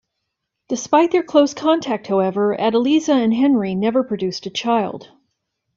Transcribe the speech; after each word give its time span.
Despite 0.69 1.11
their 1.11 1.21
close 1.21 1.53
contact, 1.53 2.07
however, 2.07 2.57
Adeliza 2.59 3.13
and 3.13 3.31
Henry 3.35 3.75
never 3.75 4.01
produced 4.03 4.47
a 4.47 4.49
child. 4.49 5.11